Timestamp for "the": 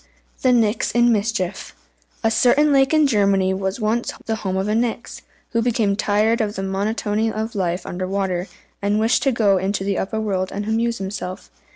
0.41-0.51, 4.25-4.37, 6.55-6.63, 9.83-9.99